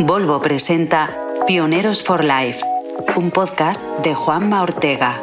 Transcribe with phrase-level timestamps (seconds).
[0.00, 2.60] Volvo presenta Pioneros for Life,
[3.16, 5.20] un podcast de Juanma Ortega.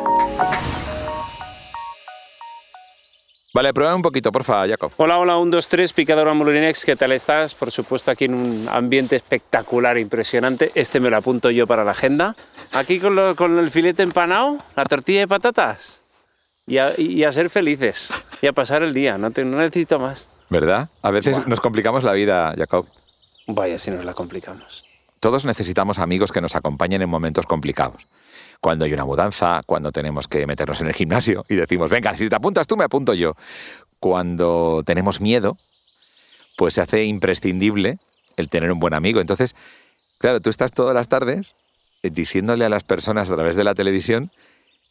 [3.51, 4.91] Vale, prueba un poquito, porfa, Jacob.
[4.97, 7.55] Hola, hola, 1, 2, 3, picadora Molinex, ¿qué tal estás?
[7.55, 10.71] Por supuesto, aquí en un ambiente espectacular, impresionante.
[10.75, 12.35] Este me lo apunto yo para la agenda.
[12.71, 16.01] Aquí con, lo- con el filete empanado, la tortilla de patatas.
[16.67, 18.09] Y a, y a ser felices.
[18.41, 20.29] Y a pasar el día, no, te- no necesito más.
[20.49, 20.89] ¿Verdad?
[21.01, 21.47] A veces Buah.
[21.47, 22.85] nos complicamos la vida, Jacob.
[23.47, 24.83] Vaya, si nos la complicamos.
[25.19, 28.07] Todos necesitamos amigos que nos acompañen en momentos complicados.
[28.61, 32.29] Cuando hay una mudanza, cuando tenemos que meternos en el gimnasio y decimos, venga, si
[32.29, 33.33] te apuntas tú, me apunto yo.
[33.99, 35.57] Cuando tenemos miedo,
[36.57, 37.99] pues se hace imprescindible
[38.37, 39.21] el tener un buen amigo.
[39.21, 39.55] Entonces,
[40.19, 41.55] claro, tú estás todas las tardes
[42.03, 44.31] diciéndole a las personas a través de la televisión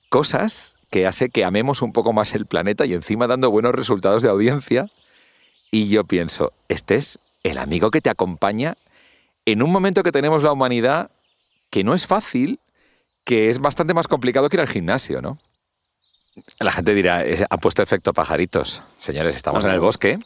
[0.09, 4.23] cosas que hace que amemos un poco más el planeta y encima dando buenos resultados
[4.23, 4.89] de audiencia.
[5.71, 8.77] Y yo pienso, este es el amigo que te acompaña
[9.45, 11.11] en un momento que tenemos la humanidad
[11.71, 12.61] que no es fácil,
[13.25, 15.39] que es bastante más complicado que ir al gimnasio, ¿no?
[16.61, 18.83] La gente dirá, "Eh, ha puesto efecto pajaritos.
[18.99, 20.19] Señores, estamos en el bosque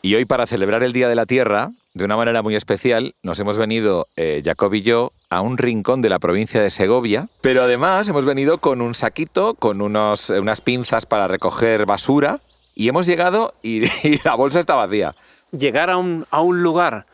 [0.00, 3.38] y hoy para celebrar el Día de la Tierra, de una manera muy especial, nos
[3.40, 7.62] hemos venido, eh, Jacob y yo, a un rincón de la provincia de Segovia, pero
[7.62, 12.40] además hemos venido con un saquito, con unos, eh, unas pinzas para recoger basura
[12.80, 15.14] y hemos llegado y, y la bolsa está vacía.
[15.52, 17.04] Llegar a un, a un lugar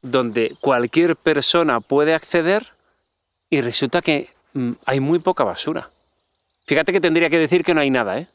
[0.00, 2.68] donde cualquier persona puede acceder
[3.50, 5.90] y resulta que mm, hay muy poca basura.
[6.66, 8.28] Fíjate que tendría que decir que no hay nada, ¿eh?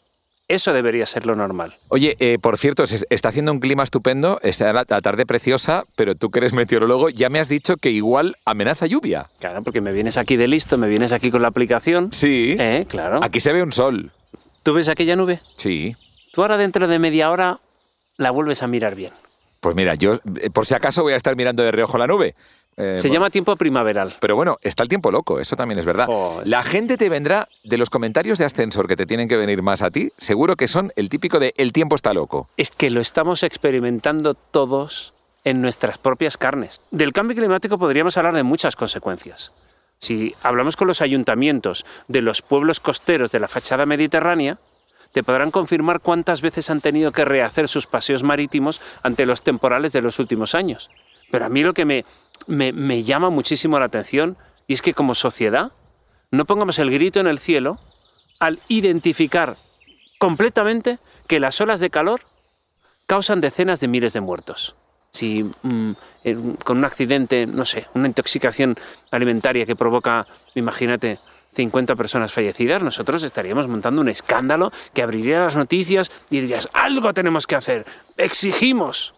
[0.47, 1.75] Eso debería ser lo normal.
[1.87, 5.85] Oye, eh, por cierto, se está haciendo un clima estupendo, está la, la tarde preciosa,
[5.95, 9.27] pero tú que eres meteorólogo ya me has dicho que igual amenaza lluvia.
[9.39, 12.13] Claro, porque me vienes aquí de listo, me vienes aquí con la aplicación.
[12.13, 12.55] Sí.
[12.59, 13.21] Eh, claro.
[13.23, 14.11] Aquí se ve un sol.
[14.61, 15.39] ¿Tú ves aquella nube?
[15.57, 15.95] Sí.
[16.35, 17.59] Tú ahora dentro de media hora
[18.17, 19.13] la vuelves a mirar bien.
[19.61, 22.35] Pues mira, yo eh, por si acaso voy a estar mirando de reojo la nube.
[22.75, 24.15] Eh, Se bueno, llama tiempo primaveral.
[24.19, 26.09] Pero bueno, está el tiempo loco, eso también es verdad.
[26.43, 29.81] La gente te vendrá de los comentarios de ascensor que te tienen que venir más
[29.81, 32.49] a ti, seguro que son el típico de el tiempo está loco.
[32.57, 35.13] Es que lo estamos experimentando todos
[35.45, 36.81] en nuestras propias carnes.
[36.91, 39.53] Del cambio climático podríamos hablar de muchas consecuencias.
[39.99, 44.59] Si hablamos con los ayuntamientos de los pueblos costeros de la fachada mediterránea,
[45.15, 49.93] te podrán confirmar cuántas veces han tenido que rehacer sus paseos marítimos ante los temporales
[49.93, 50.89] de los últimos años.
[51.31, 52.03] Pero a mí lo que me,
[52.47, 54.35] me, llama muchísimo la atención
[54.67, 55.71] y es que como sociedad
[56.31, 57.79] no pongamos el grito en el cielo
[58.41, 59.55] al identificar
[60.19, 62.19] completamente que las olas de calor
[63.05, 64.75] causan decenas de miles de muertos.
[65.11, 65.91] Si mm,
[66.65, 68.75] con un accidente, no sé, una intoxicación
[69.11, 71.19] alimentaria que provoca, imagínate,
[71.55, 77.13] 50 personas fallecidas, nosotros estaríamos montando un escándalo que abriría las noticias y dirías, algo
[77.13, 77.85] tenemos que hacer,
[78.17, 79.13] exigimos.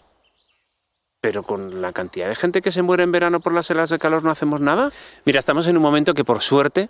[1.20, 3.98] Pero con la cantidad de gente que se muere en verano por las olas de
[3.98, 4.92] calor no hacemos nada.
[5.26, 6.90] Mira, estamos en un momento que por suerte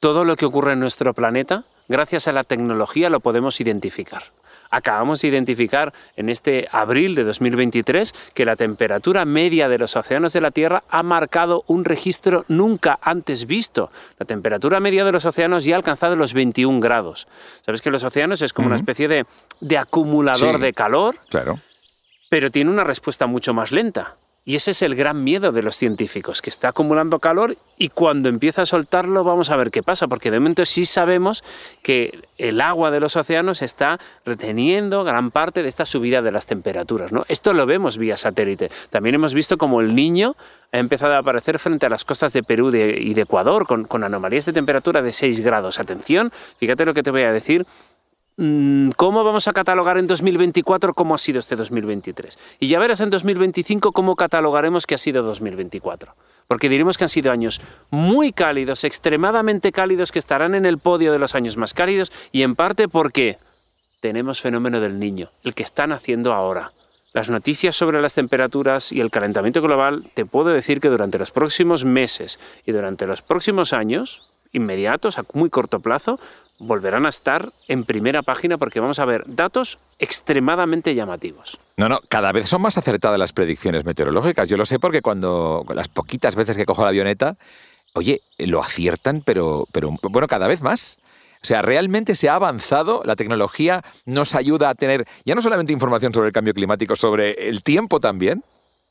[0.00, 4.32] todo lo que ocurre en nuestro planeta, gracias a la tecnología, lo podemos identificar.
[4.70, 10.32] Acabamos de identificar en este abril de 2023 que la temperatura media de los océanos
[10.32, 13.90] de la Tierra ha marcado un registro nunca antes visto.
[14.18, 17.26] La temperatura media de los océanos ya ha alcanzado los 21 grados.
[17.64, 19.26] Sabes que los océanos es como una especie de,
[19.60, 20.62] de acumulador Sí.
[20.62, 21.58] de calor Claro.
[22.28, 24.16] pero tiene una respuesta mucho más lenta.
[24.48, 28.28] Y ese es el gran miedo de los científicos, que está acumulando calor y cuando
[28.28, 31.42] empieza a soltarlo vamos a ver qué pasa, porque de momento sí sabemos
[31.82, 36.46] que el agua de los océanos está reteniendo gran parte de esta subida de las
[36.46, 37.10] temperaturas.
[37.10, 37.24] ¿no?
[37.26, 38.70] Esto lo vemos vía satélite.
[38.90, 40.36] También hemos visto como el niño
[40.70, 44.04] ha empezado a aparecer frente a las costas de Perú y de Ecuador con, con
[44.04, 45.80] anomalías de temperatura de 6 grados.
[45.80, 46.30] Atención,
[46.60, 47.66] fíjate lo que te voy a decir.
[48.38, 52.38] Mm, ¿Cómo vamos a catalogar en 2024 cómo ha sido este 2023?
[52.60, 56.12] Y ya verás en 2025 cómo catalogaremos que ha sido 2024.
[56.46, 57.60] Porque diremos que han sido años
[57.90, 62.42] muy cálidos, extremadamente cálidos, que estarán en el podio de los años más cálidos, y
[62.42, 63.38] en parte porque
[64.00, 66.72] tenemos fenómeno del niño, el que están haciendo ahora.
[67.14, 71.30] Las noticias sobre las temperaturas y el calentamiento global, te puedo decir que durante los
[71.30, 76.18] próximos meses y durante los próximos años, inmediatos, a muy corto plazo,
[76.58, 81.58] volverán a estar en primera página porque vamos a ver datos extremadamente llamativos.
[81.76, 84.48] No, no, cada vez son más acertadas las predicciones meteorológicas.
[84.48, 87.36] Yo lo sé porque cuando las poquitas veces que cojo la avioneta,
[87.94, 90.98] oye, lo aciertan, pero, pero bueno, cada vez más.
[91.42, 95.72] O sea, realmente se ha avanzado, la tecnología nos ayuda a tener ya no solamente
[95.72, 98.42] información sobre el cambio climático, sobre el tiempo también.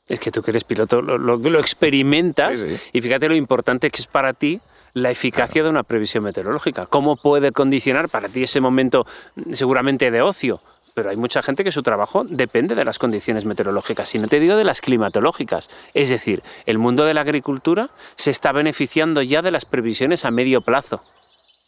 [0.08, 2.90] Es que tú que eres piloto lo, lo- lo experimentas Sí, sí.
[2.92, 4.60] y fíjate lo importante que es para ti
[4.96, 6.86] la eficacia de una previsión meteorológica.
[6.86, 10.60] ¿Cómo puede condicionar para ti ese momento mm, seguramente de ocio?
[10.94, 14.40] pero hay mucha gente que su trabajo depende de las condiciones meteorológicas, y no te
[14.40, 15.68] digo de las climatológicas.
[15.92, 20.30] Es decir, el mundo de la agricultura se está beneficiando ya de las previsiones a
[20.30, 21.02] medio plazo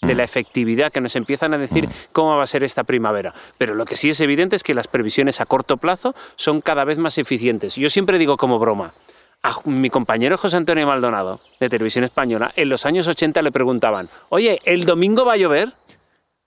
[0.00, 3.34] de la efectividad que nos empiezan a decir cómo va a ser esta primavera.
[3.58, 6.84] Pero lo que sí es evidente es que las previsiones a corto plazo son cada
[6.84, 7.76] vez más eficientes.
[7.76, 8.94] Yo siempre digo como broma,
[9.42, 14.08] a mi compañero José Antonio Maldonado, de Televisión Española, en los años 80 le preguntaban,
[14.28, 15.72] oye, ¿el domingo va a llover?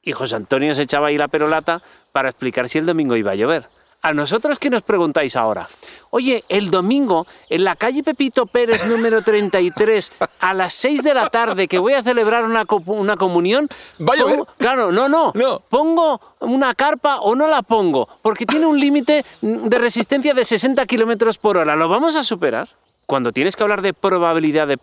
[0.04, 3.36] Y José Antonio se echaba ahí la perolata para explicar si el domingo iba a
[3.36, 3.68] llover.
[4.04, 5.68] A nosotros que nos preguntáis ahora,
[6.10, 11.30] oye, el domingo en la calle Pepito Pérez número 33 a las 6 de la
[11.30, 14.40] tarde que voy a celebrar una, una comunión, ¿Va a llover?
[14.58, 15.60] Claro, no, no, No.
[15.70, 18.10] ¿Pongo una carpa o no la pongo?
[18.24, 21.76] Porque tiene un límite de resistencia de 60 kilómetros por hora.
[21.76, 22.70] ¿Lo vamos a superar?
[23.12, 24.78] Cuando tienes que hablar de probabilidad de...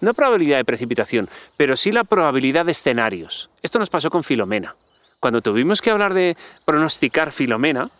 [0.00, 3.50] No probabilidad de precipitación, pero sí la probabilidad de escenarios.
[3.62, 4.74] Esto nos pasó con Filomena.
[5.20, 7.92] Cuando tuvimos que hablar de pronosticar Filomena,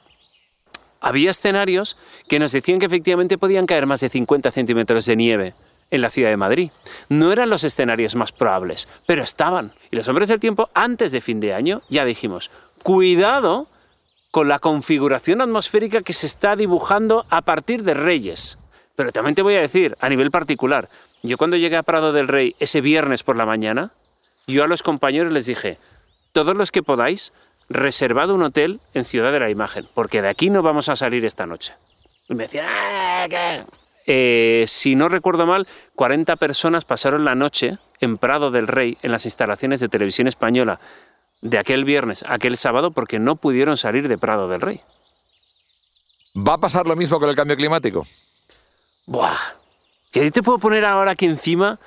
[1.01, 1.97] había escenarios
[2.29, 5.55] que nos decían que efectivamente podían caer más de 50 centímetros de nieve
[5.93, 6.73] en la ciudad de Madrid.
[7.09, 9.75] No eran los escenarios más probables, pero estaban.
[9.93, 12.51] Y los hombres del tiempo, antes de fin de año, ya dijimos,
[12.83, 13.69] cuidado
[14.33, 18.59] con la configuración atmosférica que se está dibujando a partir de Reyes.
[18.99, 20.89] Pero también te voy a decir, a nivel particular,
[21.23, 23.93] yo cuando llegué a Prado del Rey ese viernes por la mañana,
[24.49, 25.79] yo a los compañeros les dije,
[26.33, 27.33] todos los que podáis,
[27.69, 31.25] reservad un hotel en Ciudad de la Imagen, porque de aquí no vamos a salir
[31.25, 31.75] esta noche.
[32.29, 33.63] Y me decían, "Ah, ¿qué?".
[34.09, 39.13] Eh, si no recuerdo mal, 40 personas pasaron la noche en Prado del Rey, en
[39.13, 40.81] las instalaciones de televisión española,
[41.41, 44.81] de aquel viernes aquel sábado, porque no pudieron salir de Prado del Rey.
[46.35, 48.05] ¿Va a pasar lo mismo con el cambio climático?
[49.09, 49.39] Buah.
[50.13, 51.79] Que yo te puedo poner ahora aquí encima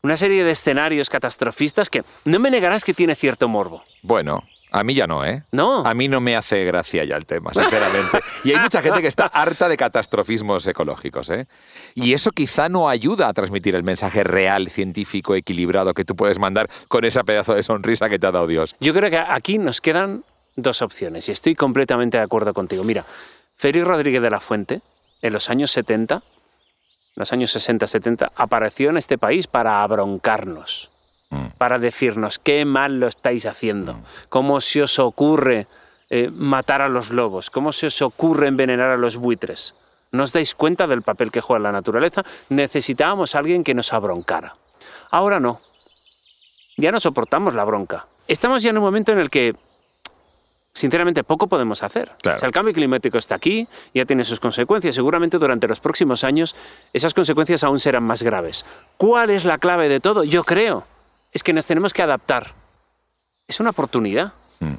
[0.00, 3.82] una serie de escenarios catastrofistas que no me negarás que tiene cierto morbo.
[4.02, 5.42] Bueno, a mí ya no, ¿eh?
[5.50, 5.84] No.
[5.84, 8.20] A mí no me hace gracia ya el tema, sinceramente.
[8.44, 11.48] Y hay mucha gente que está harta de catastrofismos ecológicos, ¿eh?
[11.96, 16.38] Y eso quizá no ayuda a transmitir el mensaje real, científico, equilibrado que tú puedes
[16.38, 18.76] mandar con esa pedazo de sonrisa que te ha dado Dios.
[18.78, 20.22] Yo creo que aquí nos quedan
[20.54, 22.84] dos opciones y estoy completamente de acuerdo contigo.
[22.84, 23.04] Mira,
[23.56, 24.80] Félix Rodríguez de la Fuente,
[25.22, 26.22] en los años 70,
[27.18, 30.90] los años 60-70, apareció en este país para abroncarnos,
[31.58, 35.66] para decirnos qué mal lo estáis haciendo, cómo se os ocurre
[36.10, 39.74] eh, matar a los lobos, cómo se os ocurre envenenar a los buitres.
[40.12, 42.24] ¿No os dais cuenta del papel que juega la naturaleza?
[42.48, 44.54] Necesitábamos a alguien que nos abroncara.
[45.10, 45.60] Ahora no.
[46.78, 48.06] Ya no soportamos la bronca.
[48.28, 49.56] Estamos ya en un momento en el que
[50.78, 52.12] sinceramente poco podemos hacer.
[52.22, 52.36] Claro.
[52.36, 54.94] O sea, el cambio climático está aquí, ya tiene sus consecuencias.
[54.94, 56.54] Seguramente durante los próximos años
[56.92, 58.64] esas consecuencias aún serán más graves.
[58.96, 60.24] ¿Cuál es la clave de todo?
[60.24, 60.86] Yo creo.
[61.32, 62.54] Es que nos tenemos que adaptar.
[63.46, 64.32] Es una oportunidad.
[64.60, 64.74] Mm.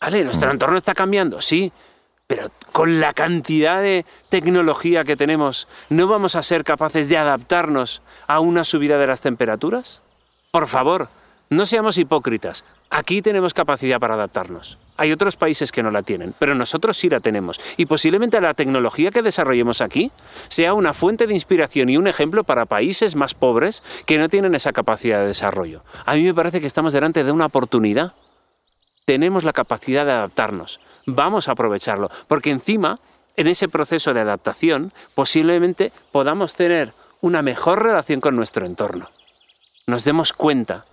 [0.00, 0.24] ¿Vale?
[0.24, 1.72] Nuestro entorno está cambiando, sí.
[2.26, 8.00] Pero con la cantidad de tecnología que tenemos, ¿no vamos a ser capaces de adaptarnos
[8.26, 10.00] a una subida de las temperaturas?
[10.50, 11.08] Por favor,
[11.50, 12.64] no seamos hipócritas.
[12.88, 14.78] Aquí tenemos capacidad para adaptarnos.
[15.02, 17.58] Hay otros países que no la tienen, pero nosotros sí la tenemos.
[17.76, 20.12] Y posiblemente la tecnología que desarrollemos aquí
[20.46, 24.54] sea una fuente de inspiración y un ejemplo para países más pobres que no tienen
[24.54, 25.82] esa capacidad de desarrollo.
[26.06, 28.12] A mí me parece que estamos delante de una oportunidad.
[29.04, 30.78] Tenemos la capacidad de adaptarnos.
[31.04, 32.08] Vamos a aprovecharlo.
[32.28, 33.00] Porque encima,
[33.36, 39.10] en ese proceso de adaptación, posiblemente podamos tener una mejor relación con nuestro entorno.
[39.88, 40.84] Nos demos cuenta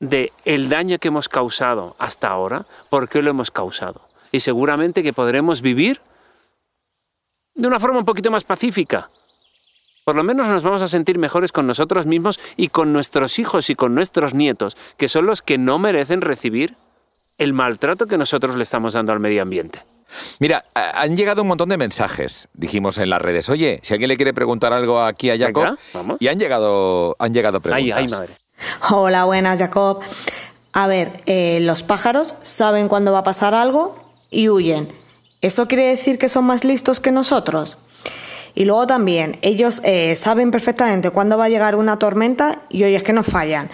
[0.00, 4.02] de el daño que hemos causado hasta ahora, por qué lo hemos causado.
[4.32, 6.00] Y seguramente que podremos vivir
[7.54, 9.10] de una forma un poquito más pacífica.
[10.04, 13.70] Por lo menos nos vamos a sentir mejores con nosotros mismos y con nuestros hijos
[13.70, 16.76] y con nuestros nietos, que son los que no merecen recibir
[17.38, 19.84] el maltrato que nosotros le estamos dando al medio ambiente.
[20.38, 23.48] Mira, han llegado un montón de mensajes, dijimos en las redes.
[23.48, 25.76] Oye, si alguien le quiere preguntar algo aquí a Jacob,
[26.20, 27.98] y han llegado, han llegado Ay, preguntas.
[27.98, 28.34] ay, madre.
[28.90, 30.00] Hola, buenas, Jacob.
[30.72, 33.96] A ver, eh, los pájaros saben cuándo va a pasar algo
[34.30, 34.88] y huyen.
[35.40, 37.78] ¿Eso quiere decir que son más listos que nosotros?
[38.54, 42.94] Y luego también, ellos eh, saben perfectamente cuándo va a llegar una tormenta y hoy
[42.94, 43.70] es que no fallan.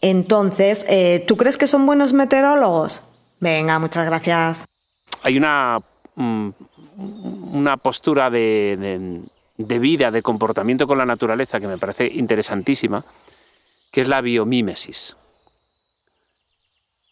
[0.00, 3.02] Entonces, eh, ¿tú crees que son buenos meteorólogos?
[3.40, 4.64] Venga, muchas gracias.
[5.22, 5.78] hay una,
[6.16, 6.48] mm,
[7.52, 9.20] una postura de, de-
[9.58, 13.04] de vida, de comportamiento con la naturaleza que me parece interesantísima,
[13.92, 15.16] que es la biomímesis.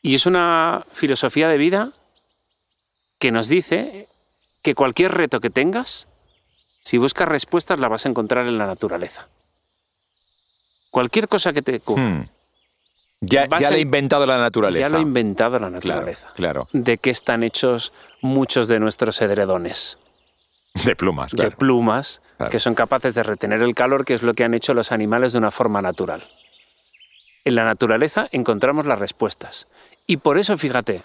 [0.03, 1.93] Y es una filosofía de vida
[3.19, 4.09] que nos dice
[4.63, 6.09] que cualquier reto que tengas,
[6.83, 9.29] si buscas respuestas, la vas a encontrar en la naturaleza.
[10.91, 12.03] Cualquier cosa que te ocurra.
[12.03, 12.25] Hmm.
[13.21, 14.81] Ya, ya a- lo ha inventado la naturaleza.
[14.81, 16.31] Ya lo ha inventado la Claro, naturaleza.
[16.35, 16.69] claro.
[16.73, 19.99] ¿De qué están hechos muchos de nuestros edredones?
[20.87, 21.51] De plumas, claro.
[21.51, 22.51] De plumas, Claro.
[22.51, 25.33] que son capaces de retener el calor, que es lo que han hecho los animales
[25.33, 26.27] de una forma natural.
[27.45, 29.67] En la naturaleza encontramos las respuestas.
[30.07, 31.03] Y por eso, fíjate,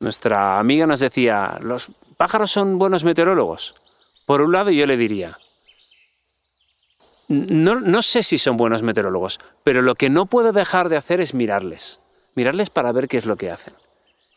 [0.00, 3.74] nuestra amiga nos decía, ¿los pájaros son buenos meteorólogos?
[4.26, 5.38] Por un lado, yo le diría,
[7.28, 11.20] no, no sé si son buenos meteorólogos, pero lo que no puedo dejar de hacer
[11.20, 12.00] es mirarles.
[12.34, 13.74] Mirarles para ver qué es lo que hacen.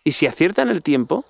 [0.04, 1.26] Y si aciertan el tiempo,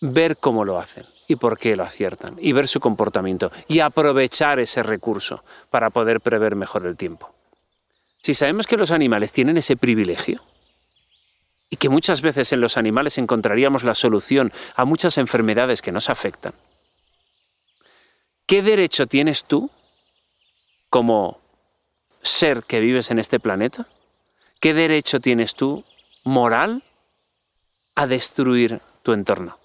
[0.00, 4.58] ver cómo lo hacen y por qué lo aciertan y ver su comportamiento y aprovechar
[4.58, 7.34] ese recurso para poder prever mejor el tiempo.
[8.22, 10.42] Si sabemos que los animales tienen ese privilegio
[11.70, 16.10] y que muchas veces en los animales encontraríamos la solución a muchas enfermedades que nos
[16.10, 16.52] afectan,
[18.46, 19.70] ¿qué derecho tienes tú
[20.88, 21.40] como
[22.22, 23.86] ser que vives en este planeta?
[24.60, 25.84] ¿Qué derecho tienes tú
[26.24, 26.82] moral
[27.94, 29.58] a destruir tu entorno?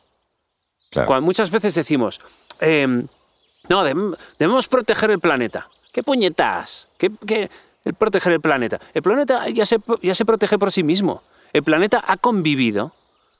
[0.92, 1.08] Claro.
[1.08, 2.22] Cuando muchas veces decimos,
[2.62, 3.08] em,
[3.68, 5.68] no, deb- debemos proteger el planeta.
[5.92, 6.88] ¿Qué puñetas?
[6.98, 7.50] ¿Qué, qué-
[7.86, 8.80] el proteger el planeta?
[8.94, 11.24] El planeta ya se, ya se protege por sí mismo.
[11.54, 12.92] El planeta ha convivido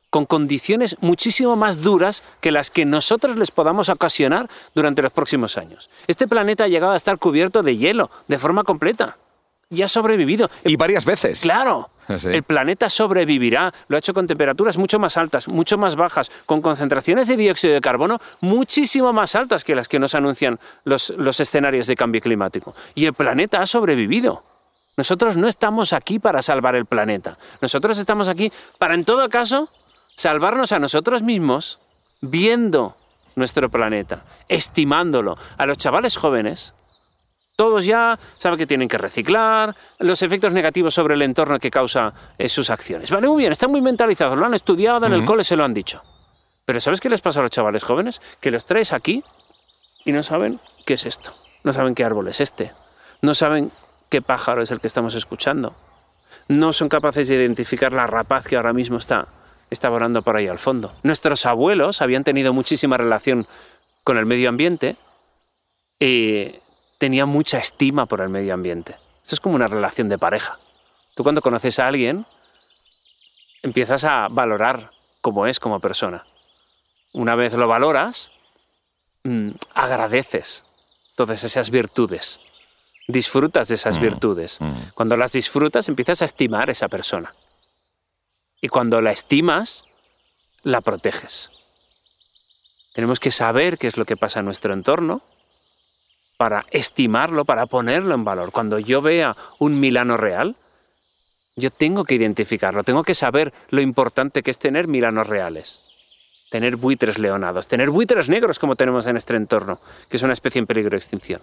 [0.10, 5.58] con condiciones muchísimo más duras que las que nosotros les podamos ocasionar durante los próximos
[5.58, 5.90] años.
[6.08, 9.18] Este planeta ha llegado a estar cubierto de hielo de forma completa.
[9.70, 10.50] Y ha sobrevivido.
[10.64, 11.42] Y varias veces.
[11.42, 11.90] Claro.
[12.26, 13.74] El planeta sobrevivirá.
[13.88, 17.74] Lo ha hecho con temperaturas mucho más altas, mucho más bajas, con concentraciones de dióxido
[17.74, 22.76] de carbono muchísimo más altas que las que nos anuncian los escenarios de cambio climático.
[22.94, 24.44] Y el planeta ha sobrevivido.
[24.98, 27.38] Nosotros no estamos aquí para salvar el planeta.
[27.62, 29.70] Nosotros estamos aquí para, en todo caso,
[30.16, 31.80] salvarnos a nosotros mismos
[32.22, 32.96] viendo
[33.36, 35.38] nuestro planeta, estimándolo.
[35.58, 36.74] A los chavales jóvenes,
[37.56, 42.14] todos ya saben que tienen que reciclar, los efectos negativos sobre el entorno que causa
[42.38, 43.12] eh, sus acciones.
[43.12, 45.74] Vale, muy bien, están muy mentalizados, lo han estudiado en el cole, se lo han
[45.74, 46.02] dicho.
[46.66, 48.22] Pero ¿sabes qué les pasa a los chavales jóvenes?
[48.42, 49.24] Que los traes aquí
[50.04, 51.34] y no saben qué es esto.
[51.64, 52.72] No saben qué árbol es este.
[53.22, 53.72] No saben
[54.10, 55.76] qué pájaro es el que estamos escuchando.
[56.48, 59.28] No son capaces de identificar la rapaz que ahora mismo está,
[59.70, 60.94] está volando por ahí al fondo.
[61.04, 63.48] Nuestros abuelos habían tenido muchísima relación
[64.04, 64.98] con el medio ambiente
[66.00, 66.56] y
[66.98, 68.98] tenía mucha estima por el medio ambiente.
[69.24, 70.60] Esto es como una relación de pareja.
[71.16, 72.26] Tú cuando conoces a alguien,
[73.64, 76.26] empiezas a valorar cómo es como persona.
[77.14, 78.32] Una vez lo valoras,
[79.24, 80.66] mm, agradeces
[81.16, 82.42] todas esas virtudes.
[83.08, 84.60] Disfrutas de esas virtudes.
[84.96, 87.34] Cuando las disfrutas, empiezas a estimar a esa persona.
[88.62, 89.86] Y cuando la estimas,
[90.64, 91.52] la proteges.
[92.94, 95.22] Tenemos que saber qué es lo que pasa en nuestro entorno
[96.38, 98.52] para estimarlo, para ponerlo en valor.
[98.52, 100.56] Cuando yo vea un Milano real,
[101.56, 105.82] yo tengo que identificarlo, tengo que saber lo importante que es tener Milanos reales.
[106.50, 110.60] Tener buitres leonados, tener buitres negros como tenemos en nuestro entorno, que es una especie
[110.60, 111.42] en peligro de extinción.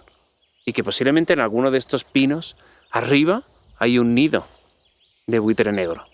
[0.65, 2.55] Y que posiblemente en alguno de estos pinos,
[2.89, 3.43] arriba,
[3.77, 4.47] hay un nido
[5.27, 6.05] de buitre negro.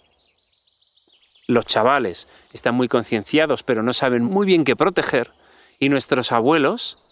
[1.48, 5.32] Los chavales están muy concienciados, pero no saben muy bien qué proteger.
[5.80, 7.09] Y nuestros abuelos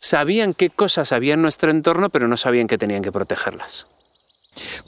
[0.00, 3.86] sabían qué cosas había en nuestro entorno, pero no sabían que tenían que protegerlas.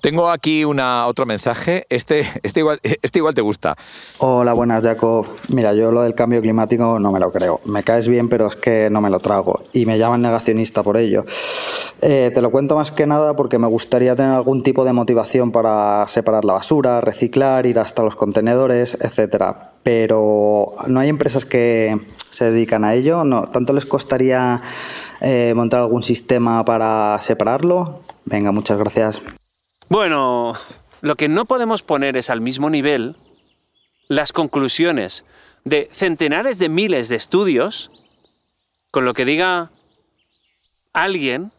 [0.01, 1.87] Tengo aquí una, otro mensaje.
[1.89, 3.77] Este, este, igual, este igual te gusta.
[4.19, 5.27] Hola, buenas, Jacob.
[5.49, 7.61] Mira, yo lo del cambio climático no me lo creo.
[7.65, 9.63] Me caes bien, pero es que no me lo trago.
[9.73, 11.25] Y me llaman negacionista por ello.
[12.03, 15.53] Eh, te lo cuento más que nada porque me gustaría tener algún tipo de motivación
[15.53, 19.73] para separar la basura, reciclar, ir hasta los contenedores, etcétera.
[19.83, 21.99] Pero no hay empresas que
[22.31, 23.25] se dedican a ello.
[23.25, 24.63] No, ¿Tanto les costaría
[25.21, 28.01] eh, montar algún sistema para separarlo?
[28.25, 29.23] Venga, muchas gracias.
[29.91, 30.55] Bueno,
[31.01, 33.17] lo que no podemos poner es al mismo nivel
[34.07, 35.25] las conclusiones
[35.65, 37.91] de centenares de miles de estudios
[38.93, 39.73] con lo que diga
[40.93, 41.51] alguien,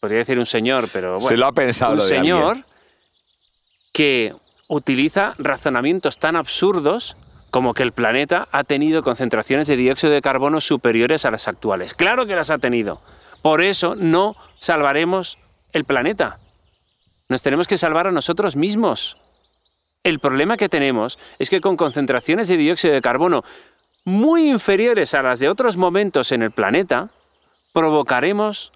[0.00, 2.66] podría decir un señor, pero bueno, Se lo ha pensado un señor alguien.
[3.92, 4.34] que
[4.66, 7.14] utiliza razonamientos tan absurdos
[7.50, 11.92] como que el planeta ha tenido concentraciones de dióxido de carbono superiores a las actuales.
[11.92, 13.02] Claro que las ha tenido.
[13.42, 15.36] Por eso no salvaremos
[15.74, 16.38] el planeta.
[17.28, 19.18] Nos tenemos que salvar a nosotros mismos.
[20.02, 23.44] El problema que tenemos es que con concentraciones de dióxido de carbono
[24.04, 27.10] muy inferiores a las de otros momentos en el planeta,
[27.74, 28.72] provocaremos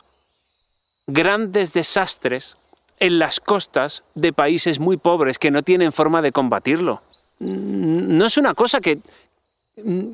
[1.07, 2.59] grandes desastres
[3.01, 7.03] en las costas de países muy pobres que no tienen forma de combatirlo.
[7.41, 9.01] No es una cosa que,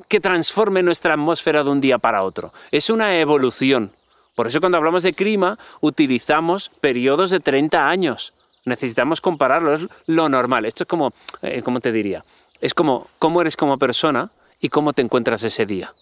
[0.09, 3.90] que transforme nuestra atmósfera de un día para otro, es una evolución.
[4.38, 8.33] Por eso cuando hablamos de clima utilizamos periodos de 30 años,
[8.64, 10.64] Necesitamos compararlo, es lo normal.
[10.64, 12.23] Esto es como, eh, ¿cómo te diría?
[12.61, 14.30] Es como cómo eres como persona
[14.61, 15.92] y cómo te encuentras ese día.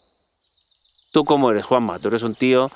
[1.12, 1.98] ¿Tú cómo eres, Juanma?
[1.98, 2.70] Tú eres un tío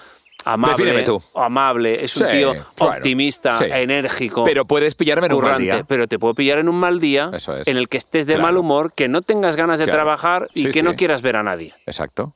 [0.45, 1.21] amable, tú.
[1.35, 3.65] amable, es un Sí, tío optimista, sí.
[3.69, 5.85] enérgico, Pero puedes pillarme en un mal currante, día.
[5.87, 7.49] pero te puedo pillar en un mal día es.
[7.67, 8.47] en el que estés de Claro.
[8.47, 9.97] mal humor, que no tengas ganas de Claro.
[9.99, 11.75] trabajar y Sí, que no quieras ver a nadie.
[11.85, 12.33] Exacto.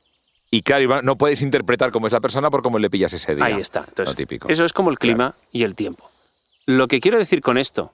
[0.55, 3.43] Y claro, no puedes interpretar cómo es la persona por cómo le pillas ese día.
[3.43, 3.79] Ahí está.
[3.79, 4.47] Entonces, Lo típico.
[4.47, 6.09] Eso es como el clima y el tiempo.
[6.65, 7.91] Lo que quiero decir con esto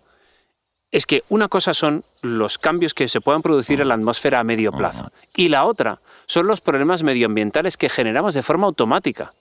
[0.91, 4.43] es que una cosa son los cambios que se puedan producir en la atmósfera a
[4.43, 9.33] medio plazo y la otra son los problemas medioambientales que generamos de forma automática.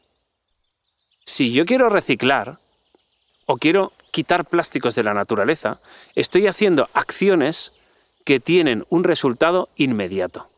[1.27, 2.59] Si yo quiero reciclar
[3.45, 5.79] o quiero quitar plásticos de la naturaleza,
[6.15, 7.75] estoy haciendo acciones
[8.25, 10.50] que tienen un resultado inmediato.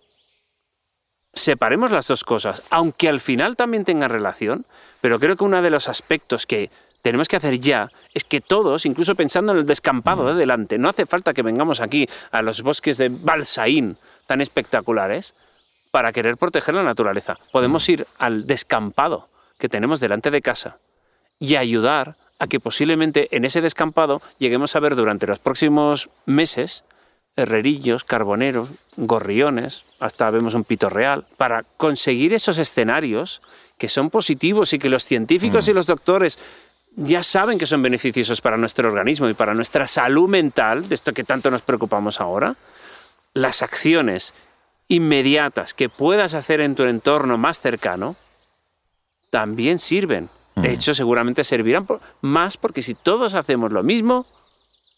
[1.35, 4.67] Separemos las dos cosas, aunque al final también tengan relación,
[5.01, 6.71] pero creo que uno de los aspectos que
[7.01, 10.89] tenemos que hacer ya es que todos, incluso pensando en el descampado de delante, no
[10.89, 13.97] hace falta que vengamos aquí a los bosques de Balsaín
[14.27, 15.35] tan espectaculares
[15.91, 17.39] para querer proteger la naturaleza.
[17.51, 20.79] Podemos ir al descampado que tenemos delante de casa
[21.39, 26.85] y ayudar a que posiblemente en ese descampado lleguemos a ver durante los próximos meses
[27.37, 33.41] herrerillos, carboneros, gorriones, hasta vemos un pito real, para conseguir esos escenarios
[33.79, 36.39] que son positivos y que los científicos y los doctores
[36.95, 41.13] ya saben que son beneficiosos para nuestro organismo y para nuestra salud mental, de esto
[41.15, 42.55] que tanto nos preocupamos ahora,
[43.33, 44.35] las acciones
[44.89, 48.15] inmediatas que puedas hacer en tu entorno más cercano
[49.31, 50.29] también sirven.
[50.55, 54.27] De hecho, seguramente servirán por- más porque si todos hacemos lo mismo,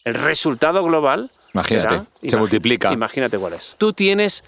[0.02, 2.92] el resultado global Imagínate, será- se imagi- multiplica.
[2.92, 3.76] Imagínate cuál es.
[3.78, 4.44] Tú tienes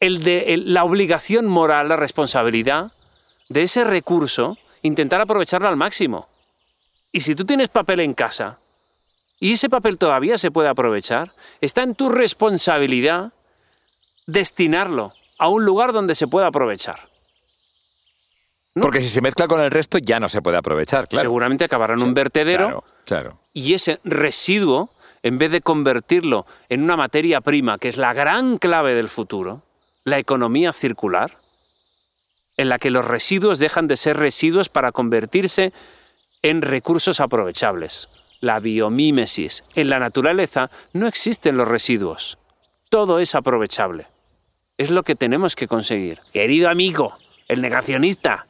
[0.00, 2.92] el de, el- la obligación moral, la responsabilidad
[3.48, 6.26] de ese recurso, intentar aprovecharlo al máximo.
[7.12, 8.58] Y si tú tienes papel en casa
[9.40, 13.32] y ese papel todavía se puede aprovechar, está en tu responsabilidad
[14.26, 17.08] destinarlo a un lugar donde se pueda aprovechar.
[18.74, 18.82] ¿no?
[18.82, 21.22] Porque si se mezcla con el resto ya no se puede aprovechar, claro.
[21.22, 23.38] Seguramente acabará en un vertedero Claro, claro.
[23.54, 24.90] y ese residuo,
[25.22, 29.62] en vez de convertirlo en una materia prima, que es la gran clave del futuro,
[30.04, 31.38] la economía circular,
[32.56, 35.72] en la que los residuos dejan de ser residuos para convertirse
[36.42, 38.08] en recursos aprovechables.
[38.40, 39.64] La biomímesis.
[39.74, 42.38] En la naturaleza no existen los residuos.
[42.90, 44.06] Todo es aprovechable.
[44.76, 46.20] Es lo que tenemos que conseguir.
[46.32, 47.14] Querido amigo,
[47.48, 48.46] el negacionista,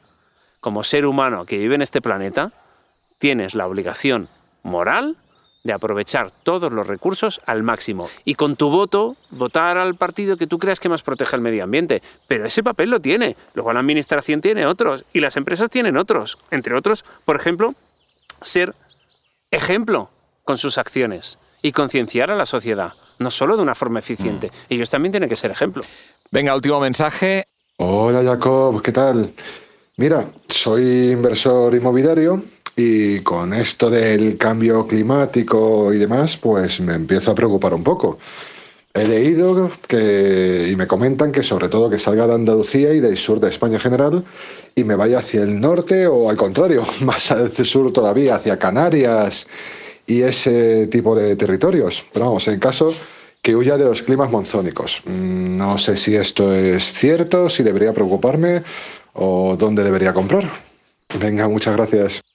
[0.59, 2.51] como ser humano que vive en este planeta,
[3.19, 4.27] tienes la obligación
[4.63, 5.17] moral
[5.63, 8.09] de aprovechar todos los recursos al máximo.
[8.25, 11.63] Y con tu voto, votar al partido que tú creas que más protege el medio
[11.63, 12.01] ambiente.
[12.27, 13.35] Pero ese papel lo tiene.
[13.53, 16.37] Luego la administración tiene otros y las empresas tienen otros.
[16.51, 17.75] Entre otros, por ejemplo,
[18.41, 18.73] ser
[19.51, 20.09] ejemplo
[20.43, 22.93] con sus acciones y concienciar a la sociedad.
[23.19, 24.51] No solo de una forma eficiente.
[24.69, 25.83] Ellos también tienen que ser ejemplo.
[26.31, 27.45] Venga, último mensaje.
[27.77, 29.31] Hola Jacob, ¿qué tal?
[29.97, 32.43] Mira, soy inversor inmobiliario
[32.77, 38.19] y con esto del cambio climático y demás, pues me empiezo a preocupar un poco.
[38.93, 43.17] He leído que, y me comentan que sobre todo que salga de Andalucía y del
[43.17, 44.23] sur de España en general
[44.75, 49.47] y me vaya hacia el norte o al contrario, más al sur todavía, hacia Canarias
[50.05, 52.05] y ese tipo de territorios.
[52.13, 52.93] Pero vamos, en caso
[53.41, 55.01] que huya de los climas monzónicos.
[55.05, 58.61] Mm, No sé si esto es cierto, si debería preocuparme
[59.13, 60.47] o dónde debería comprar.
[61.19, 62.26] Venga, muchas gracias.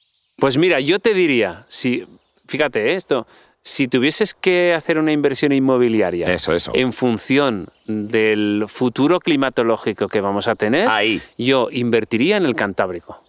[0.43, 2.05] Pues mira, yo te diría, si,
[2.49, 2.95] fíjate ¿eh?
[2.97, 3.29] esto,
[3.63, 6.73] si tuvieses que hacer una inversión inmobiliaria Eso, eso.
[6.75, 11.23] en función del futuro climatológico que vamos a tener, Ahí.
[11.39, 13.23] yo invertiría en el Cantábrico.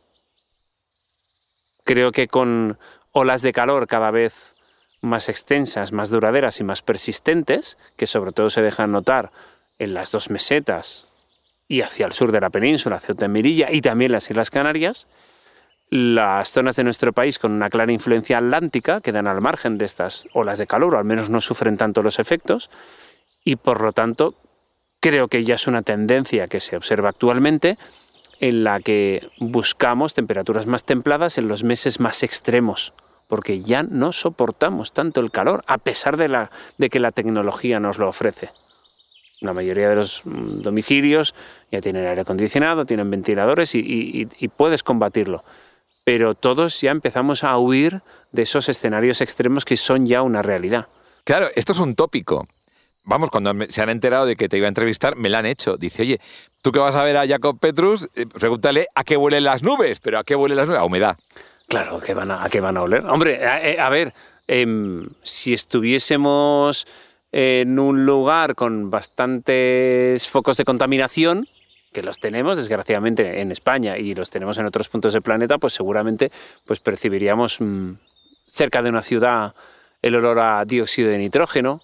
[1.83, 2.79] Creo que con
[3.11, 4.55] olas de calor cada vez
[4.99, 9.29] más extensas, más duraderas y más persistentes, que sobre todo se dejan notar
[9.77, 11.09] en las dos mesetas
[11.67, 15.05] y hacia el sur de la península, Ceuta y y también las Islas Canarias,
[15.95, 20.27] las zonas de nuestro país con una clara influencia atlántica quedan al margen de estas
[20.33, 22.71] olas de calor, o al menos no sufren tanto los efectos,
[23.43, 24.33] y por lo tanto
[24.99, 27.77] creo que ya es una tendencia que se observa actualmente
[28.39, 32.93] en la que buscamos temperaturas más templadas en los meses más extremos,
[33.27, 37.79] porque ya no soportamos tanto el calor, a pesar de, la, de que la tecnología
[37.79, 38.49] nos lo ofrece.
[39.41, 41.35] La mayoría de los mm, domicilios
[41.71, 45.43] ya tienen aire acondicionado, tienen ventiladores y, y- y puedes combatirlo.
[46.03, 50.87] Pero todos ya empezamos a huir de esos escenarios extremos que son ya una realidad.
[51.23, 52.47] Claro, esto es un tópico.
[53.05, 55.77] Vamos, cuando se han enterado de que te iba a entrevistar, me lo han hecho.
[55.77, 56.19] Dice, oye,
[56.61, 59.99] tú que vas a ver a Jacob Petrus, eh, pregúntale a qué huelen las nubes.
[59.99, 60.79] ¿Pero a qué huelen las nubes?
[60.79, 61.17] A humedad.
[61.67, 63.05] Claro, ¿a qué van a, a qué van a oler?
[63.05, 64.13] Hombre, a, eh, a ver,
[64.47, 66.85] em, si estuviésemos
[67.31, 71.47] en un lugar con bastantes focos de contaminación,
[71.93, 75.73] que los tenemos desgraciadamente en España y los tenemos en otros puntos del planeta, pues
[75.73, 76.31] seguramente
[76.65, 77.91] pues percibiríamos mm,
[78.47, 79.55] cerca de una ciudad
[80.01, 81.81] el olor a dióxido de nitrógeno,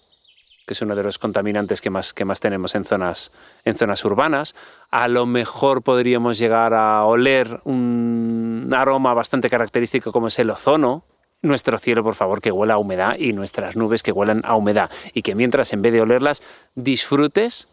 [0.66, 3.32] que es uno de los contaminantes que más, que más tenemos en zonas,
[3.64, 4.54] en zonas urbanas.
[4.90, 11.02] A lo mejor podríamos llegar a oler un aroma bastante característico como es el ozono.
[11.42, 14.90] Nuestro cielo, por favor, que huela a humedad y nuestras nubes que huelan a humedad.
[15.14, 16.42] Y que mientras, en vez de olerlas,
[16.74, 17.66] disfrutes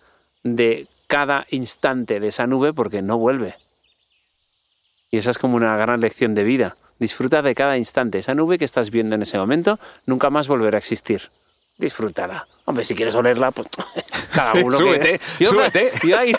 [0.43, 3.55] de cada instante de esa nube porque no vuelve.
[5.09, 6.75] Y esa es como una gran lección de vida.
[6.99, 8.17] Disfruta de cada instante.
[8.17, 11.29] Esa nube que estás viendo en ese momento nunca más volverá a existir.
[11.77, 12.45] Disfrútala.
[12.65, 13.67] Hombre, si quieres olerla, pues
[14.33, 15.91] cada uno súbete, Yo, súbete.
[16.07, 16.33] Yo ahí,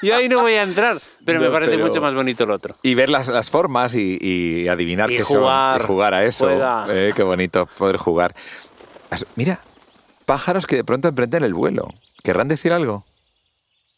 [0.00, 2.76] yo ahí no voy a entrar, pero me parece pero- mucho más bonito el otro.
[2.82, 5.80] Y ver las, las formas y, y adivinar Y qué son, jugar.
[5.80, 6.48] y jugar a eso.
[6.88, 8.34] Eh, qué bonito poder jugar.
[9.34, 9.60] Mira,
[10.24, 11.88] pájaros que de pronto emprenden el vuelo.
[12.22, 13.04] ¿Querrán decir algo?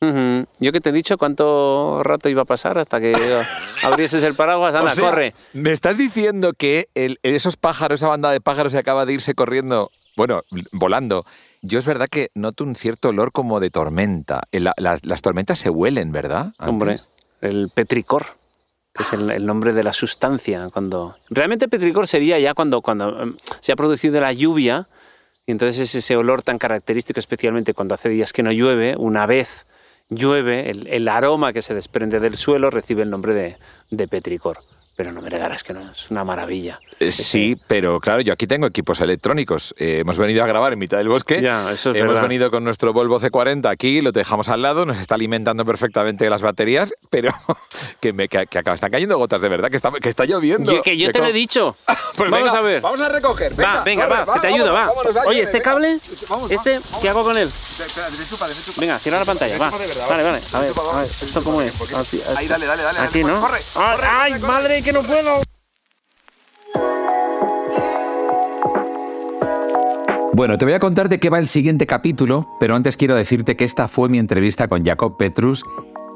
[0.03, 0.47] Ujú.
[0.59, 3.12] Yo que te he dicho cuánto rato iba a pasar hasta que
[3.83, 4.75] abrieses el paraguas.
[4.75, 5.33] Anda, O sea, corre.
[5.53, 9.35] ¿Me estás diciendo que el- esos pájaros, esa banda de pájaros que acaba de irse
[9.35, 11.25] corriendo, bueno, volando,
[11.62, 14.43] yo es verdad que noto un cierto olor como de tormenta.
[14.51, 16.47] La- las, las tormentas se huelen, ¿verdad?
[16.59, 16.69] Antes.
[16.69, 16.97] Hombre,
[17.41, 18.27] el petricor,
[18.93, 20.69] que es el, el nombre de la sustancia.
[20.73, 24.88] Cuando Realmente petricor sería ya cuando, cuando em, se ha producido la lluvia
[25.47, 29.27] y entonces es ese olor tan característico, especialmente cuando hace días que no llueve, una
[29.27, 29.65] vez
[30.16, 33.57] llueve, el, el aroma que se desprende del suelo recibe el nombre de,
[33.90, 34.59] de petricor.
[34.96, 36.79] Pero no me negarás que no, es una maravilla.
[37.09, 39.75] Eh, Sí, pero claro, yo aquí tengo equipos electrónicos.
[39.79, 41.41] Eh, hemos venido a grabar en mitad del bosque.
[41.41, 42.23] Ya, eso es hemos verdad.
[42.23, 46.43] venido con nuestro Volvo C40 aquí, lo dejamos al lado, nos está alimentando perfectamente las
[46.43, 47.31] baterías, pero
[48.01, 50.71] que, me, que, que acá- están cayendo gotas de verdad, que está, que está lloviendo.
[50.73, 51.77] Yo, que yo te lo he dicho.
[52.15, 52.81] Pues vamos venga, a ver.
[52.83, 53.59] Vamos a recoger.
[53.59, 54.87] va, venga, va, que te ayudo, va.
[54.88, 55.71] vámonos, Oye, este venga.
[55.73, 57.49] cable, Vamos, este, vamos, ¿qué hago con él?
[57.49, 58.81] Espera, desenchufa, desenchufa.
[58.81, 59.71] Venga, cierra la pantalla, va.
[59.71, 59.87] Vale,
[60.23, 60.31] va.
[60.31, 60.41] vale.
[60.53, 60.73] A ver.
[61.23, 61.81] ¿esto cómo es?
[62.37, 62.99] Ahí, dale, dale, dale.
[62.99, 63.41] Aquí, ¿no?
[63.41, 65.41] Corre, ¡Ay, madre, que no puedo!
[70.42, 73.55] Bueno, te voy a contar de qué va el siguiente capítulo, pero antes quiero decirte
[73.55, 75.62] que esta fue mi entrevista con Jacob Petrus,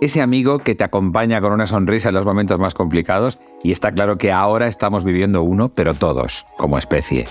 [0.00, 3.92] ese amigo que te acompaña con una sonrisa en los momentos más complicados, y está
[3.92, 7.26] claro que ahora estamos viviendo uno, pero todos, como especie.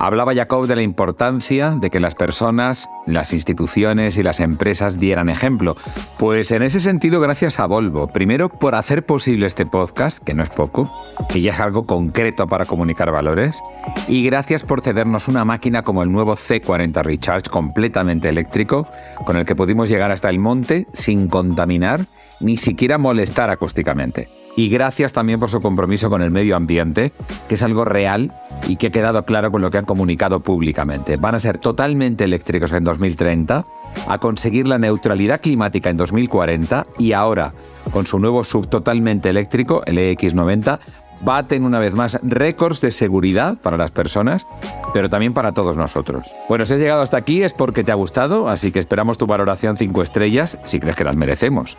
[0.00, 5.28] Hablaba Jacob de la importancia de que las personas, las instituciones y las empresas dieran
[5.28, 5.76] ejemplo.
[6.18, 8.06] Pues en ese sentido, gracias a Volvo.
[8.06, 10.90] Primero, por hacer posible este podcast, que no es poco,
[11.28, 13.60] que ya es algo concreto para comunicar valores.
[14.08, 18.88] Y gracias por cedernos una máquina como el nuevo C40 Recharge completamente eléctrico,
[19.26, 22.06] con el que pudimos llegar hasta el monte sin contaminar
[22.40, 24.28] ni siquiera molestar acústicamente.
[24.60, 27.12] Y gracias también por su compromiso con el medio ambiente,
[27.48, 28.30] que es algo real
[28.68, 31.16] y que ha quedado claro con lo que han comunicado públicamente.
[31.16, 33.64] Van a ser totalmente eléctricos en 2030,
[34.06, 37.54] a conseguir la neutralidad climática en 2040 y ahora,
[37.90, 40.78] con su nuevo sub totalmente eléctrico, el EX90,
[41.22, 44.46] baten una vez más récords de seguridad para las personas,
[44.92, 46.34] pero también para todos nosotros.
[46.48, 49.26] Bueno, si has llegado hasta aquí es porque te ha gustado, así que esperamos tu
[49.26, 51.76] valoración 5 estrellas si crees que las merecemos.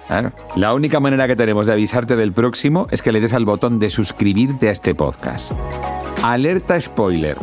[0.56, 3.80] La única manera que tenemos de avisarte del próximo es que le des al botón
[3.80, 5.52] de suscribirte a este podcast.
[6.24, 7.38] Alerta spoiler.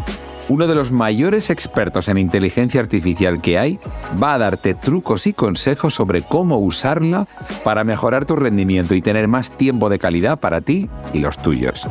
[0.48, 3.78] Uno de los mayores expertos en inteligencia artificial que hay
[4.22, 7.26] va a darte trucos y consejos sobre cómo usarla
[7.64, 11.86] para mejorar tu rendimiento y tener más tiempo de calidad para ti y los tuyos.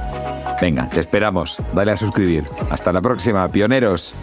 [0.59, 1.57] Venga, te esperamos.
[1.73, 2.45] Dale a suscribir.
[2.71, 4.15] Hasta la próxima, pioneros.